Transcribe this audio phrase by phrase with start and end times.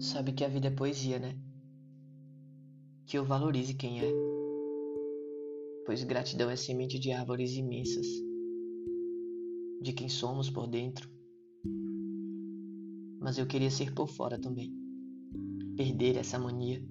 [0.00, 1.38] Sabe que a vida é poesia, né?
[3.06, 4.10] Que eu valorize quem é,
[5.84, 8.06] pois gratidão é semente de árvores imensas,
[9.82, 11.10] de quem somos por dentro.
[13.20, 14.72] Mas eu queria ser por fora também,
[15.76, 16.82] perder essa mania,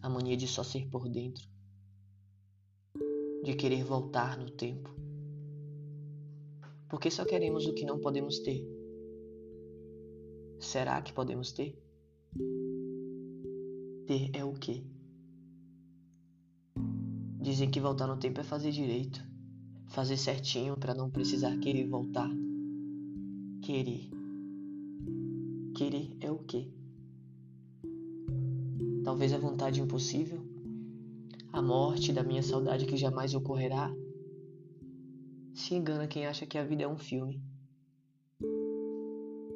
[0.00, 1.51] a mania de só ser por dentro,
[3.42, 4.88] de querer voltar no tempo,
[6.88, 8.64] porque só queremos o que não podemos ter.
[10.60, 11.76] Será que podemos ter?
[14.06, 14.84] Ter é o quê?
[17.40, 19.20] Dizem que voltar no tempo é fazer direito,
[19.88, 22.30] fazer certinho para não precisar querer voltar.
[23.60, 24.08] Querer.
[25.74, 26.70] Querer é o quê?
[29.02, 30.51] Talvez a vontade impossível,
[31.52, 33.92] a morte da minha saudade que jamais ocorrerá.
[35.54, 37.42] Se engana quem acha que a vida é um filme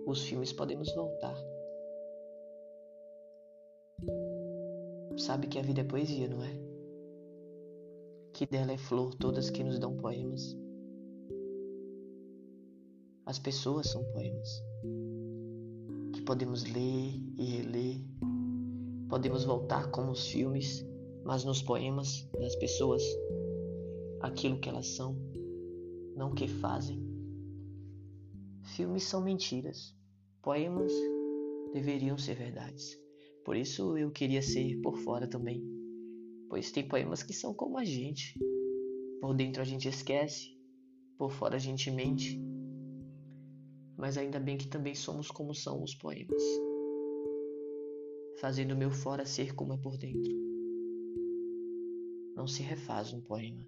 [0.06, 1.36] os filmes podemos voltar.
[5.19, 6.56] Sabe que a vida é poesia, não é?
[8.33, 10.56] Que dela é flor todas que nos dão poemas.
[13.24, 14.62] As pessoas são poemas
[16.12, 18.00] que podemos ler e reler.
[19.08, 20.86] Podemos voltar como os filmes,
[21.27, 23.02] mas nos poemas das pessoas,
[24.20, 25.16] aquilo que elas são,
[26.14, 27.05] não o que fazem.
[28.77, 29.92] Filmes são mentiras.
[30.41, 30.92] Poemas
[31.72, 32.96] deveriam ser verdades.
[33.44, 35.64] Por isso eu queria ser por fora também.
[36.48, 38.38] Pois tem poemas que são como a gente.
[39.20, 40.56] Por dentro a gente esquece,
[41.18, 42.40] por fora a gente mente.
[43.96, 46.42] Mas ainda bem que também somos como são os poemas.
[48.40, 50.45] Fazendo o meu fora ser como é por dentro.
[52.37, 53.67] Não se refaz um poema.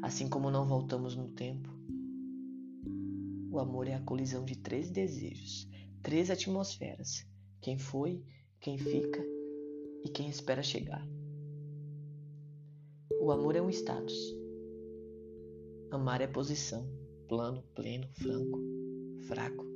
[0.00, 1.68] Assim como não voltamos no tempo,
[3.50, 5.68] o amor é a colisão de três desejos,
[6.00, 7.26] três atmosferas:
[7.60, 8.24] quem foi,
[8.60, 9.20] quem fica
[10.04, 11.04] e quem espera chegar.
[13.20, 14.14] O amor é um status.
[15.90, 16.88] Amar é posição,
[17.26, 18.60] plano, pleno, franco,
[19.26, 19.66] fraco.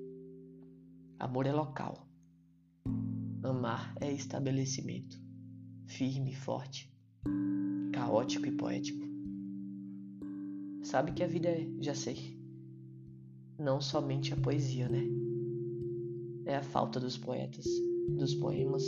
[1.18, 2.06] Amor é local.
[3.42, 5.20] Amar é estabelecimento,
[5.86, 6.91] firme, forte,
[7.92, 9.02] caótico e poético.
[10.82, 12.38] Sabe que a vida é, já sei,
[13.58, 15.04] não somente a poesia, né?
[16.44, 17.64] É a falta dos poetas,
[18.18, 18.84] dos poemas,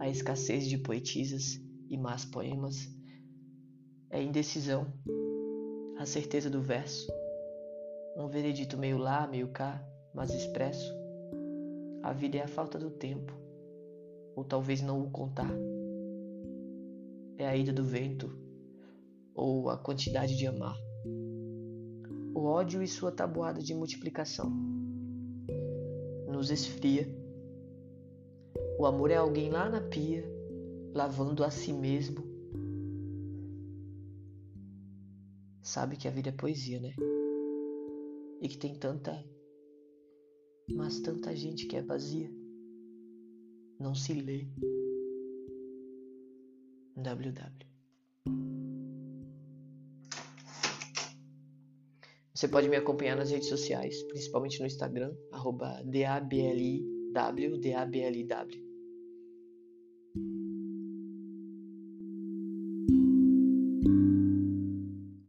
[0.00, 2.88] a escassez de poetisas e más poemas,
[4.10, 4.86] é a indecisão,
[5.98, 7.10] a certeza do verso,
[8.16, 9.82] um veredito meio lá, meio cá,
[10.14, 10.92] mas expresso.
[12.02, 13.32] A vida é a falta do tempo,
[14.34, 15.52] ou talvez não o contar.
[17.38, 18.30] É a ida do vento,
[19.34, 20.76] ou a quantidade de amar
[22.38, 24.48] o ódio e sua tabuada de multiplicação.
[26.28, 27.08] Nos esfria.
[28.78, 30.24] O amor é alguém lá na pia,
[30.94, 32.22] lavando a si mesmo.
[35.60, 36.94] Sabe que a vida é poesia, né?
[38.40, 39.12] E que tem tanta,
[40.70, 42.30] mas tanta gente que é vazia.
[43.80, 44.46] Não se lê.
[47.02, 47.66] WW.
[52.34, 57.12] Você pode me acompanhar nas redes sociais, principalmente no Instagram, arroba DABLIW,
[57.60, 58.67] DABLW.